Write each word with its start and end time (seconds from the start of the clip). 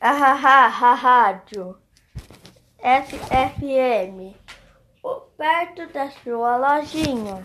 Ahaha, 0.00 0.94
rádio. 0.94 1.76
FFM. 2.78 4.36
Perto 5.36 5.92
da 5.92 6.08
sua 6.22 6.56
lojinha. 6.56 7.44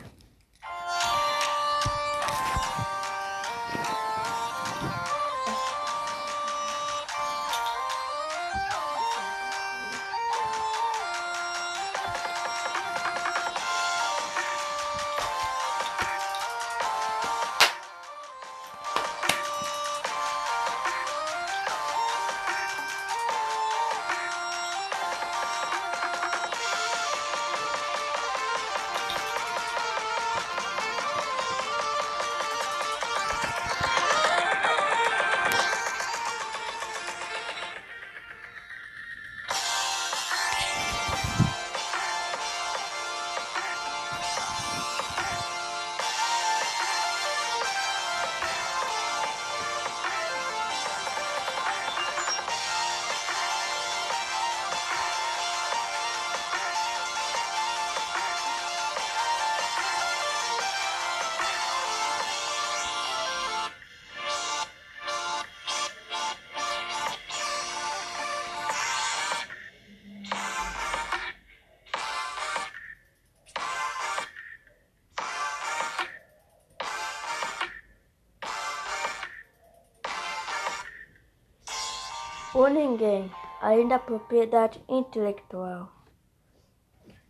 O 82.56 82.68
ninguém, 82.68 83.32
ainda 83.59 83.98
propriedade 83.98 84.80
intelectual. 84.88 85.90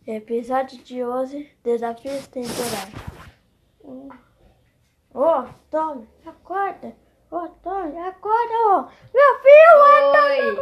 Episódio 0.06 0.76
de 0.84 1.02
hoje, 1.02 1.50
desafios 1.62 2.26
temporais. 2.26 2.92
Ô, 3.82 4.10
oh, 5.14 5.44
Tony, 5.70 6.06
acorda. 6.26 6.94
Ô, 7.30 7.36
oh, 7.36 7.48
Tony, 7.48 7.96
acorda. 7.96 8.54
Oh. 8.66 8.82
Meu 9.14 9.40
filho, 9.40 10.60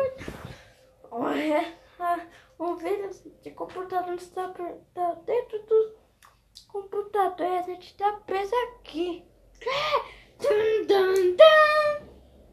Oi. 1.11 1.57
acorda. 1.57 2.29
Um 2.61 2.77
vírus 2.77 3.25
de 3.43 3.51
computador 3.51 4.15
está 4.15 4.47
dentro 5.27 5.59
do 5.67 5.97
computador 6.69 7.47
e 7.49 7.59
a 7.59 7.63
gente 7.63 7.89
está 7.89 8.13
preso 8.13 8.55
aqui. 8.77 9.25
Dun, 10.39 10.87
dun, 10.87 11.37
dun. 11.37 12.02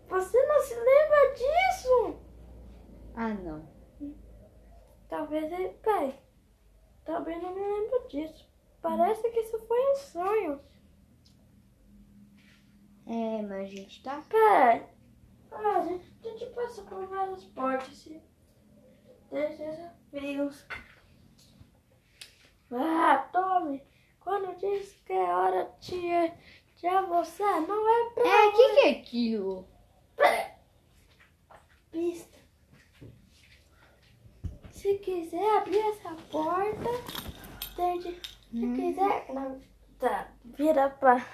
Você 0.10 0.46
não 0.48 0.60
se 0.62 0.74
lembra 0.74 1.34
disso? 1.36 2.20
Ah, 3.16 3.34
não. 3.36 3.70
Talvez 5.08 5.52
ele. 5.52 5.70
Pai, 5.84 6.20
também 7.06 7.40
não 7.42 7.54
me 7.54 7.62
lembro 7.62 8.08
disso. 8.08 8.50
Parece 8.82 9.30
que 9.30 9.40
isso 9.40 9.59
foi 9.68 9.92
um 9.92 9.96
sonho. 9.96 10.62
É, 13.06 13.42
mas 13.44 13.62
a 13.62 13.66
gente 13.66 14.03
tá. 14.03 14.24
Ah, 15.52 15.78
a 15.78 15.86
gente, 15.86 16.12
a 16.24 16.30
gente 16.30 16.46
passa 16.53 16.81
por 16.84 17.06
várias 17.08 17.44
portas 17.46 18.06
e 18.08 18.22
desafios. 19.31 20.66
Ah, 22.72 23.30
Tommy, 23.31 23.84
quando 24.19 24.56
diz 24.58 24.94
que 25.06 25.14
é 25.14 25.36
hora 25.36 25.72
de, 25.80 26.31
de 26.78 26.88
almoçar, 26.88 27.62
não 27.62 27.90
é 27.90 28.09
pra. 28.12 28.28
É, 28.28 28.48
o 28.48 28.52
que, 28.53 28.74
que 28.74 28.80
é 28.80 28.90
aquilo? 28.92 29.78
Pista. 31.91 32.38
Se 34.72 34.97
quiser 35.00 35.57
abrir 35.57 35.80
essa 35.80 36.16
porta, 36.31 36.90
entende? 37.72 38.19
Se 38.52 38.66
Hum. 38.66 38.75
quiser, 38.75 39.25
não, 39.34 39.62
tá, 40.00 40.31
vira 40.44 40.90
pra. 40.90 41.25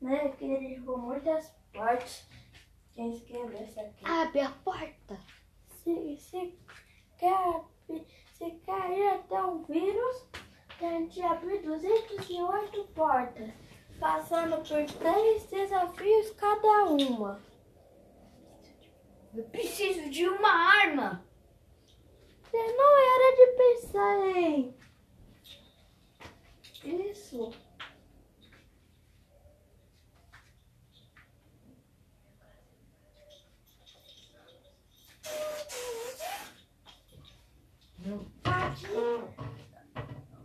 Né, 0.00 0.28
que 0.30 0.44
ele 0.44 0.68
derrubou 0.68 0.98
muitas 0.98 1.52
portas. 1.72 2.26
Quem 2.92 3.14
escreveu 3.14 3.58
essa 3.62 3.80
aqui? 3.80 4.04
Abre 4.04 4.40
a 4.40 4.50
porta. 4.50 5.18
Se, 5.82 6.16
se, 6.18 6.58
quer, 7.18 7.64
se 8.34 8.50
cair 8.66 9.08
até 9.14 9.42
um 9.42 9.62
vírus, 9.64 10.26
tem 10.78 11.06
de 11.08 11.22
abrir 11.22 11.62
208 11.62 12.84
portas, 12.94 13.50
passando 13.98 14.56
por 14.58 14.84
três 14.98 15.44
desafios 15.50 16.30
cada 16.32 16.84
uma. 16.84 17.40
Eu 19.36 19.44
preciso 19.44 20.08
de 20.08 20.26
uma 20.26 20.48
arma. 20.48 21.22
Você 22.42 22.56
não 22.56 22.96
era 22.96 23.36
de 23.36 23.46
pensar 23.52 24.38
em. 24.38 24.74
Isso. 26.82 27.52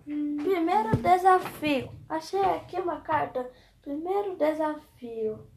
Primeiro 0.04 0.98
desafio. 0.98 1.92
Achei 2.10 2.42
aqui 2.42 2.76
uma 2.76 3.00
carta. 3.00 3.50
Primeiro 3.82 4.36
desafio. 4.36 5.48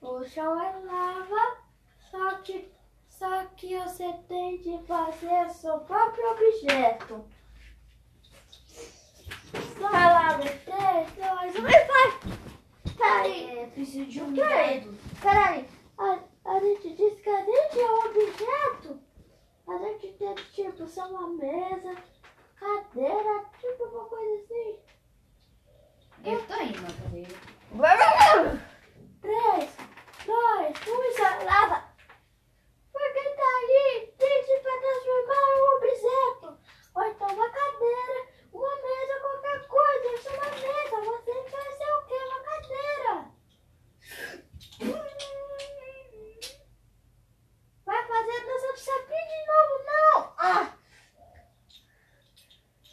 O 0.00 0.24
chão 0.24 0.60
é 0.60 0.78
lava, 0.84 1.58
só 2.10 2.36
que, 2.38 2.72
só 3.08 3.44
que 3.56 3.76
você 3.78 4.12
tem 4.28 4.58
de 4.60 4.78
fazer 4.86 5.50
seu 5.50 5.80
próprio 5.80 6.30
objeto. 6.32 7.24
Vai 9.80 10.12
lá, 10.12 10.38
meu 10.38 10.46
3, 10.46 11.12
2, 11.12 11.56
1 11.56 11.58
e 11.58 11.60
vai! 11.60 12.38
Peraí, 12.96 13.58
É, 13.58 13.66
preciso 13.66 14.06
de 14.10 14.22
um 14.22 14.34
Que? 14.34 14.42
dedo. 14.44 14.98
peraí. 15.20 15.68
A, 15.98 16.18
a 16.44 16.60
gente 16.60 16.94
disse 16.94 17.22
que 17.22 17.28
a 17.30 17.44
gente 17.44 17.80
é 17.80 17.90
um 17.90 18.04
objeto. 18.06 19.00
A 19.68 19.78
gente 19.78 20.12
tem 20.14 20.34
tipo 20.34 20.86
só 20.86 21.06
uma 21.08 21.28
mesa, 21.28 21.94
cadeira, 22.56 23.44
tipo 23.60 23.84
uma 23.84 24.04
coisa 24.06 24.42
assim. 24.44 24.78
Eu 26.24 26.46
tô 26.46 26.54
indo 26.62 26.80
na 26.82 26.88
cadeira. 26.88 28.68
3, 29.20 29.70
2, 30.26 30.88
1 30.88 31.04
e 31.04 31.12
salada. 31.12 31.84
Porque 32.92 33.22
tá 33.30 33.42
ali, 33.62 34.14
diz 34.18 34.62
pra 34.62 34.80
transformar 34.80 35.44
em 35.48 35.60
um 35.60 35.76
objeto. 35.76 36.58
Ou 36.94 37.04
então 37.04 37.28
uma 37.28 37.50
cadeira, 37.50 38.26
uma 38.52 38.74
mesa, 38.76 39.20
qualquer 39.20 39.68
coisa. 39.68 40.14
Isso 40.14 40.28
é 40.28 40.32
uma 40.32 40.50
mesa. 40.50 40.96
Você 41.14 41.32
vai 41.50 41.72
ser 41.72 41.92
o 41.92 42.06
quê? 42.06 42.14
Uma 42.24 42.40
cadeira. 42.40 43.14
Vai 47.84 48.06
fazer 48.06 48.32
a 48.32 48.44
dança 48.44 48.72
do 48.72 48.78
sapinho 48.78 49.28
de 49.28 49.40
novo, 49.46 49.74
não. 49.86 50.32
Ah. 50.38 50.72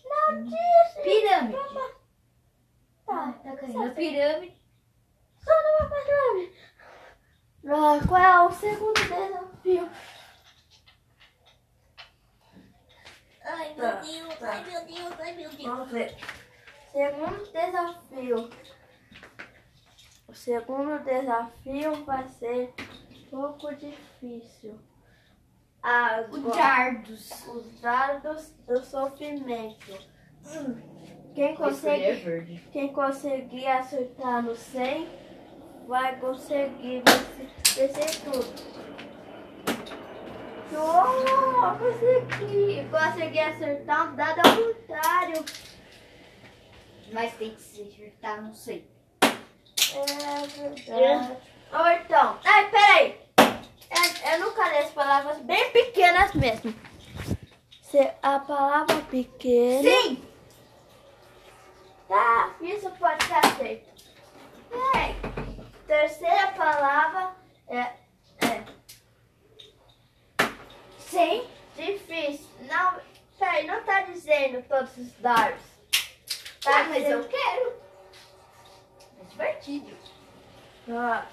Não 0.05 0.43
disse. 0.43 1.01
Pirâmide. 1.03 1.57
Vamos- 1.57 1.95
Tá, 3.05 3.33
Tá 3.33 3.55
caindo 3.55 3.77
a 3.79 3.83
pirâmide. 3.95 4.55
só 5.43 5.51
não 5.51 5.89
vai 5.89 5.99
fazer 5.99 6.15
ah, 7.67 7.99
Qual 8.07 8.21
é 8.21 8.41
o 8.41 8.51
segundo 8.51 8.93
desafio? 8.93 9.89
Ai, 13.43 13.73
meu 13.75 14.01
Deus, 14.01 14.43
ai, 14.43 14.63
meu 14.65 14.85
Deus, 14.85 15.19
ai, 15.19 15.33
meu 15.33 15.51
Vamos 15.51 15.91
ver. 15.91 16.15
Segundo 16.91 17.51
desafio. 17.51 18.49
O 20.27 20.33
segundo 20.33 21.03
desafio 21.03 22.05
vai 22.05 22.27
ser 22.29 22.73
um 23.11 23.23
pouco 23.29 23.75
difícil. 23.75 24.79
O 25.83 25.87
Agora, 25.87 26.55
Jardos. 26.55 27.47
os 27.47 27.79
dardos 27.79 28.51
do 28.67 28.83
sofrimento. 28.83 29.91
Hum, 30.45 31.24
Quem 31.35 31.53
consegue, 31.53 32.13
verde. 32.21 32.63
quem 32.71 32.93
conseguir 32.93 33.67
acertar 33.67 34.41
no 34.41 34.55
100 34.55 35.05
vai 35.85 36.15
conseguir 36.15 37.03
vencer, 37.05 37.49
vencer 37.75 38.21
tudo. 38.21 38.75
Oh, 40.77 41.77
consegui. 41.77 42.87
Consegui 42.89 43.39
acertar 43.39 44.13
um 44.13 44.15
dado 44.15 44.39
ao 44.39 44.55
contrário. 44.55 45.45
Mas 47.11 47.33
tem 47.33 47.51
que 47.51 47.61
se 47.61 47.81
acertar, 47.81 48.41
não 48.41 48.53
sei. 48.53 48.87
É 49.21 50.47
verdade. 50.47 51.37
Ou 51.73 51.87
então. 51.91 52.39
Ai, 52.45 52.69
peraí. 52.71 53.19
Eu, 53.91 54.31
eu 54.31 54.39
nunca 54.39 54.69
li 54.69 54.77
as 54.77 54.91
palavras 54.91 55.39
bem 55.39 55.69
pequenas 55.71 56.33
mesmo. 56.33 56.73
Se 57.81 57.99
a 58.23 58.39
palavra 58.39 58.95
pequena. 59.11 59.83
Sim! 59.83 60.24
Isso 62.65 62.89
pode 62.91 63.23
ser 63.25 63.33
aceito. 63.45 63.89
Peraí. 64.69 65.15
Terceira 65.87 66.47
palavra 66.53 67.35
é. 67.67 67.79
é 67.79 68.63
Sim! 70.99 71.47
difícil. 71.75 72.47
Não. 72.61 72.99
Peraí, 73.37 73.67
não 73.67 73.83
tá 73.83 74.01
dizendo 74.01 74.63
todos 74.67 74.97
os 74.97 75.11
dados. 75.19 75.61
Tá, 76.63 76.83
mas 76.85 77.03
dizendo- 77.03 77.23
eu 77.23 77.27
quero. 77.29 77.73
É 79.21 79.23
divertido. 79.29 79.97
Tá. 80.87 81.27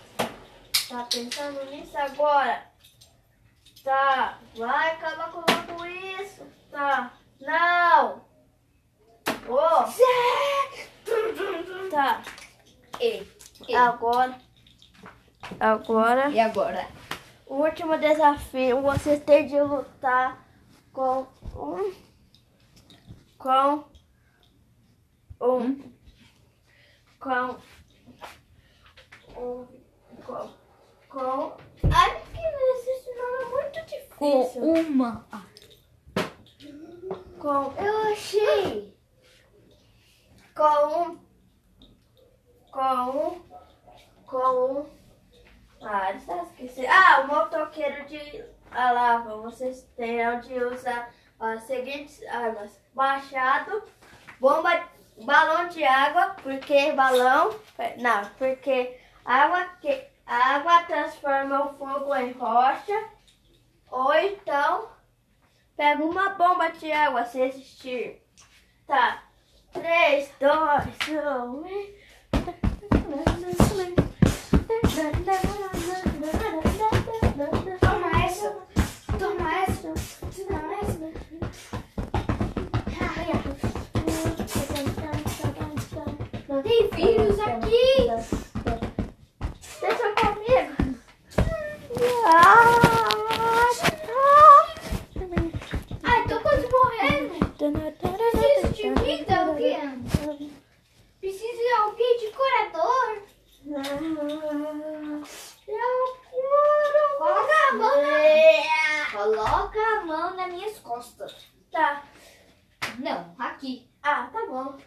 Tá 0.88 1.05
pensando 1.11 1.64
nisso 1.70 1.96
agora? 1.96 2.67
Tá. 3.82 4.38
Vai 4.55 4.90
acabar 4.90 5.31
com 5.32 5.87
isso. 5.87 6.46
Tá. 6.70 7.14
Não. 7.40 8.25
Ô. 9.49 9.87
Tá. 11.93 12.23
E, 12.99 13.23
e. 13.69 13.75
Agora. 13.75 14.39
Agora. 15.61 16.31
e 16.31 16.41
agora? 16.41 16.89
O 17.47 17.56
último 17.56 17.99
desafio, 17.99 18.81
você 18.81 19.21
tem 19.21 19.47
de 19.47 19.61
lutar 19.61 20.43
com 20.91 21.27
um. 21.55 21.93
Com. 23.37 23.85
Um. 25.39 25.93
Com. 27.21 27.59
Um. 29.37 29.67
Com. 30.25 30.50
Com. 31.11 31.56
Ai, 31.94 32.23
que 32.33 32.91
esse 32.91 33.15
nome 33.17 33.43
é 33.43 33.49
muito 33.50 33.81
difícil. 33.85 34.62
uma. 34.62 35.27
Com. 37.39 37.75
Eu 37.77 38.12
achei. 38.12 38.97
Com 40.55 41.11
um. 41.11 41.31
Com. 42.73 43.43
Com. 44.27 44.87
Ah, 45.83 46.15
já 46.15 46.43
esqueci. 46.43 46.87
Ah, 46.87 47.21
o 47.21 47.27
motoqueiro 47.29 48.07
de 48.07 48.45
a 48.71 48.91
lava. 48.93 49.37
Vocês 49.37 49.83
terão 49.95 50.41
de 50.41 50.55
usar 50.55 51.13
as 51.39 51.63
seguintes 51.65 52.27
armas: 52.27 52.81
machado, 52.95 53.85
bomba, 54.41 54.89
balão 55.23 55.69
de 55.69 55.85
água, 55.85 56.35
porque 56.43 56.93
balão. 56.93 57.51
Não, 58.01 58.25
porque 58.39 58.99
água 59.23 59.67
que 59.81 60.07
água 60.27 60.83
transforma 60.85 61.67
o 61.67 61.75
fogo 61.75 62.15
em 62.17 62.33
rocha. 62.33 63.11
Ou 63.91 64.15
então 64.15 64.89
pega 65.77 66.03
uma 66.03 66.31
bomba 66.31 66.71
de 66.71 66.91
água 66.91 67.27
se 67.27 67.39
existir. 67.39 68.23
Tá. 68.87 69.25
3, 69.73 70.33
2, 70.39 71.09
1. 71.09 72.62
Tem 86.62 86.88
vírus 86.91 87.38
aqui. 87.41 88.09
Deixa 89.81 90.12
comigo. 90.12 90.99
Ah, 92.26 93.69
Ai, 96.05 96.29
tô 96.29 96.41
quase 96.41 96.69
morrendo. 96.70 97.35
Preciso 97.97 98.69
de 98.75 98.94
vida, 99.03 99.35
alguém. 99.41 100.05
Preciso 101.20 101.53
de 101.53 101.73
alguém 101.81 102.19
de 102.19 102.29
curador. 102.32 103.23
Eu 105.69 106.17
quero. 106.31 107.19
Coloca 107.19 107.55
a 107.69 107.73
mão 107.75 107.97
na... 108.03 109.11
Coloca 109.11 109.81
a 109.81 110.05
mão 110.05 110.37
nas 110.37 110.53
minhas 110.53 110.79
costas. 110.79 111.35
Tá. 111.70 112.05
Não, 112.99 113.35
aqui. 113.38 113.91
Ah, 114.03 114.29
tá 114.32 114.47
bom. 114.47 114.79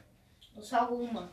Só 0.62 0.85
uma. 0.96 1.32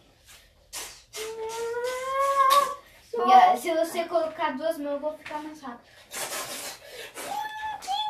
Ah, 3.34 3.56
se 3.56 3.72
você 3.74 4.04
colocar 4.04 4.56
duas 4.56 4.78
mãos, 4.78 4.92
eu 4.92 5.00
vou 5.00 5.16
ficar 5.18 5.42
mais 5.42 5.60
rápido. 5.60 5.90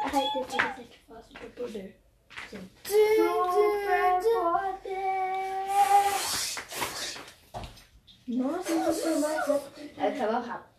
Ai, 0.05 0.11
tem 0.11 0.45
que 0.45 0.57
dizer 0.57 0.89
que 0.89 0.99
faço 1.01 1.29
super 1.29 1.51
poder. 1.51 2.01
Super 2.49 2.63
poder. 4.45 5.13
Nossa, 8.29 8.73
eu 8.73 8.93
sou 8.95 9.21
mais 9.21 9.47
rápido. 9.47 9.91
Aí 9.99 10.19
tava 10.19 10.39
rápido. 10.39 10.73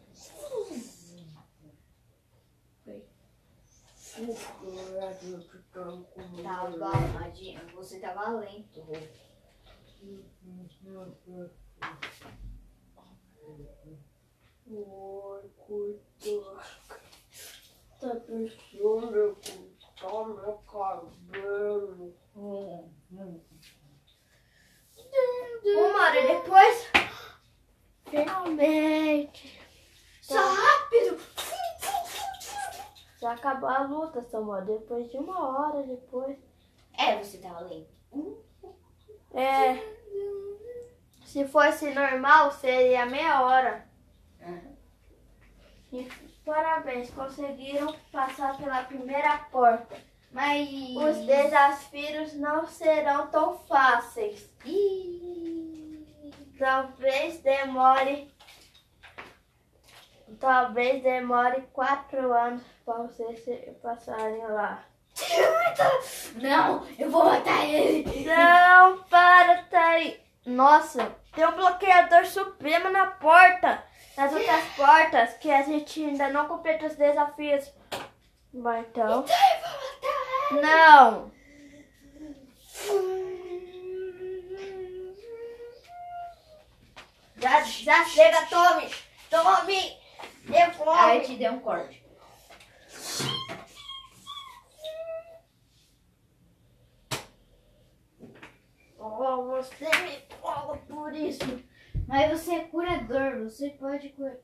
Tava, 6.44 6.98
Madinha, 7.14 7.62
você 7.74 8.00
tava 8.00 8.30
lento. 8.30 8.86
Tá 18.00 18.16
pensando 18.16 19.30
em 19.30 19.78
cortar 20.02 20.28
meu 20.28 20.58
cabelo. 20.70 22.14
Uma 25.64 26.00
hora 26.02 26.22
depois, 26.28 26.92
finalmente. 28.10 29.62
Só 30.22 30.36
rápido! 30.36 31.18
Já 33.22 33.32
acabou 33.32 33.70
a 33.70 33.84
luta, 33.84 34.22
Samuel. 34.22 34.66
Depois 34.66 35.10
de 35.10 35.18
uma 35.18 35.70
hora 35.70 35.88
depois. 35.88 36.38
É, 36.98 37.24
você 37.24 37.38
tava 37.38 37.62
lento. 37.62 37.94
É. 39.34 39.94
Se 41.26 41.48
fosse 41.48 41.90
normal, 41.94 42.52
seria 42.52 43.06
meia 43.06 43.42
hora. 43.42 43.88
E 45.92 46.08
parabéns, 46.46 47.10
conseguiram 47.12 47.96
passar 48.12 48.58
pela 48.58 48.84
primeira 48.84 49.38
porta. 49.52 49.96
Mas. 50.32 50.68
Os 50.96 51.26
desafios 51.26 52.34
não 52.34 52.68
serão 52.68 53.28
tão 53.28 53.58
fáceis. 53.60 54.50
Ih. 54.66 56.06
Talvez 56.58 57.40
demore. 57.42 58.32
Talvez 60.40 61.04
demore 61.04 61.62
quatro 61.72 62.34
anos 62.34 62.64
para 62.84 63.04
vocês 63.04 63.44
passarem 63.82 64.46
lá. 64.48 64.84
Não, 66.36 66.86
eu 66.98 67.10
vou 67.10 67.26
matar 67.26 67.66
ele! 67.66 68.26
Não, 68.26 69.04
para, 69.04 69.66
aí. 69.72 70.20
Nossa, 70.46 71.16
tem 71.34 71.46
um 71.46 71.52
bloqueador 71.54 72.26
supremo 72.26 72.90
na 72.90 73.08
porta. 73.08 73.84
Nas 74.18 74.32
outras 74.32 74.64
portas 74.76 75.34
que 75.38 75.50
a 75.50 75.64
gente 75.64 76.04
ainda 76.04 76.30
não 76.30 76.48
completou 76.48 76.88
os 76.88 76.96
desafios. 76.96 77.72
Vai 78.54 78.82
então. 78.82 79.24
Então 79.24 79.36
eu 79.36 79.62
vou 79.62 79.80
matar 79.92 80.52
ele! 80.52 80.62
Não. 80.62 81.32
Já, 87.38 87.62
já 87.64 88.06
chega, 88.06 88.46
tome. 88.46 88.90
Tome. 89.30 89.98
Devolve. 90.46 91.00
Aí 91.00 91.22
te 91.22 91.36
deu 91.36 91.54
um 91.54 91.60
corte. 91.60 92.04
Oh, 98.98 99.52
você 99.64 99.86
me 99.86 100.22
fala 100.42 100.78
por 100.78 101.14
isso. 101.16 101.64
Mas 102.08 102.32
você 102.32 102.56
é 102.56 102.64
curador, 102.66 103.44
você 103.44 103.70
pode 103.72 104.10
curar. 104.10 104.38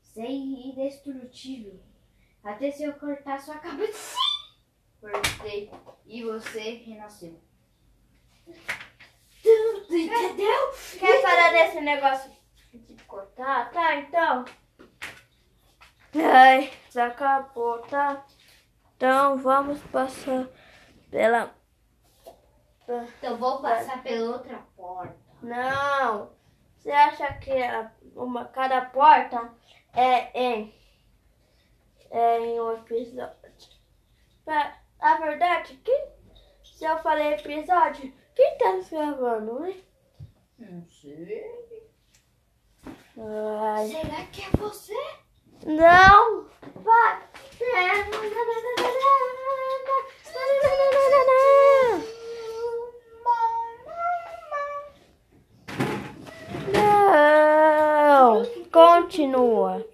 Você 0.00 0.22
é 0.22 0.30
indestrutível. 0.30 1.80
Até 2.42 2.70
se 2.70 2.84
eu 2.84 2.94
cortar 2.94 3.40
sua 3.40 3.58
cabeça. 3.58 4.16
Cortei. 5.00 5.70
E 6.06 6.22
você 6.22 6.82
renasceu. 6.86 7.40
Entendeu? 9.90 10.74
Quer 10.98 11.22
parar 11.22 11.50
desse 11.52 11.80
negócio 11.80 12.30
de 12.72 12.94
cortar? 13.04 13.70
Tá, 13.70 13.96
então. 13.96 14.44
Ai, 16.14 16.72
acabou, 16.96 17.78
tá? 17.82 18.24
Então 18.96 19.38
vamos 19.38 19.80
passar 19.84 20.48
pela. 21.10 21.54
Então 23.18 23.36
vou 23.36 23.60
passar 23.60 24.02
pela 24.02 24.32
outra 24.36 24.58
porta. 24.76 25.16
Não! 25.42 26.30
Você 26.76 26.90
acha 26.90 27.32
que 27.34 27.50
a- 27.52 27.90
uma, 28.16 28.44
cada 28.46 28.80
porta 28.86 29.52
é 29.94 30.40
em, 30.40 30.74
é 32.10 32.38
em 32.40 32.60
um 32.60 32.72
episódio? 32.72 33.34
Pra- 34.44 34.76
A 34.98 35.16
verdade, 35.16 35.74
que 35.84 36.08
se 36.64 36.84
eu 36.84 36.98
falei 36.98 37.34
episódio, 37.34 38.12
quem 38.34 38.58
tá 38.58 38.78
gravando, 38.90 39.64
hein? 39.66 39.84
Não 40.58 40.84
sei. 40.86 41.88
Ai. 42.86 43.86
Será 43.88 44.24
que 44.26 44.42
é 44.42 44.50
você? 44.58 44.94
Não! 45.64 46.46
Vai! 46.82 47.22
Não! 57.12 58.44
Continua. 59.10 59.89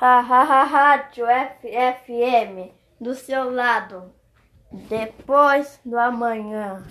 Ha, 0.00 0.20
rádio 0.64 1.26
F- 1.26 1.68
FM 1.68 2.70
do 3.00 3.14
seu 3.14 3.50
lado. 3.52 4.12
Depois 4.72 5.78
do 5.84 5.98
amanhã. 5.98 6.82